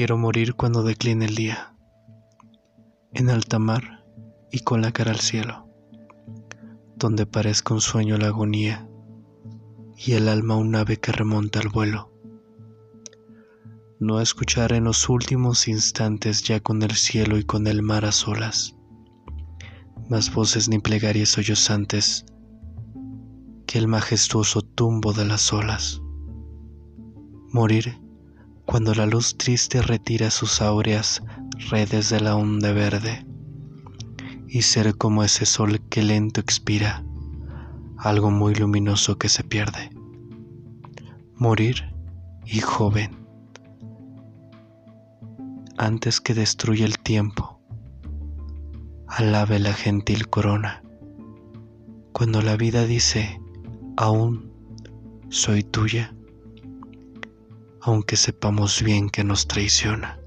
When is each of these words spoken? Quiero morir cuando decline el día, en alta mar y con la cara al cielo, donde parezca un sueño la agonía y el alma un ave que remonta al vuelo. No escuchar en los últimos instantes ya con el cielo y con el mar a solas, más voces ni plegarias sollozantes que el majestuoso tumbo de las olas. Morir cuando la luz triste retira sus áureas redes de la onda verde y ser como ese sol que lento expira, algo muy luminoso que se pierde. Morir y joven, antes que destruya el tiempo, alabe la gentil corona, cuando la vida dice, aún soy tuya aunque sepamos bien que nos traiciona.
Quiero 0.00 0.16
morir 0.16 0.54
cuando 0.54 0.82
decline 0.82 1.26
el 1.26 1.34
día, 1.34 1.76
en 3.12 3.28
alta 3.28 3.58
mar 3.58 4.02
y 4.50 4.60
con 4.60 4.80
la 4.80 4.92
cara 4.92 5.10
al 5.10 5.20
cielo, 5.20 5.68
donde 6.96 7.26
parezca 7.26 7.74
un 7.74 7.82
sueño 7.82 8.16
la 8.16 8.28
agonía 8.28 8.88
y 9.98 10.12
el 10.12 10.30
alma 10.30 10.56
un 10.56 10.74
ave 10.74 10.96
que 10.96 11.12
remonta 11.12 11.60
al 11.60 11.68
vuelo. 11.68 12.14
No 13.98 14.22
escuchar 14.22 14.72
en 14.72 14.84
los 14.84 15.06
últimos 15.10 15.68
instantes 15.68 16.44
ya 16.44 16.60
con 16.60 16.80
el 16.80 16.92
cielo 16.92 17.36
y 17.36 17.44
con 17.44 17.66
el 17.66 17.82
mar 17.82 18.06
a 18.06 18.12
solas, 18.12 18.74
más 20.08 20.32
voces 20.32 20.70
ni 20.70 20.78
plegarias 20.78 21.28
sollozantes 21.28 22.24
que 23.66 23.76
el 23.76 23.86
majestuoso 23.86 24.62
tumbo 24.62 25.12
de 25.12 25.26
las 25.26 25.52
olas. 25.52 26.00
Morir 27.52 28.00
cuando 28.70 28.94
la 28.94 29.04
luz 29.04 29.36
triste 29.36 29.82
retira 29.82 30.30
sus 30.30 30.62
áureas 30.62 31.24
redes 31.70 32.08
de 32.08 32.20
la 32.20 32.36
onda 32.36 32.72
verde 32.72 33.26
y 34.46 34.62
ser 34.62 34.96
como 34.96 35.24
ese 35.24 35.44
sol 35.44 35.80
que 35.88 36.02
lento 36.04 36.40
expira, 36.40 37.04
algo 37.98 38.30
muy 38.30 38.54
luminoso 38.54 39.18
que 39.18 39.28
se 39.28 39.42
pierde. 39.42 39.90
Morir 41.34 41.92
y 42.46 42.60
joven, 42.60 43.26
antes 45.76 46.20
que 46.20 46.34
destruya 46.34 46.86
el 46.86 46.96
tiempo, 47.00 47.60
alabe 49.08 49.58
la 49.58 49.72
gentil 49.72 50.28
corona, 50.28 50.84
cuando 52.12 52.40
la 52.40 52.56
vida 52.56 52.86
dice, 52.86 53.40
aún 53.96 54.52
soy 55.28 55.64
tuya 55.64 56.14
aunque 57.80 58.16
sepamos 58.16 58.82
bien 58.82 59.10
que 59.10 59.24
nos 59.24 59.46
traiciona. 59.46 60.19